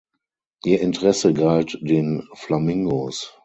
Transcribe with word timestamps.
Ihr 0.65 0.81
Interesse 0.81 1.31
galt 1.31 1.77
den 1.79 2.27
Flamingos. 2.33 3.37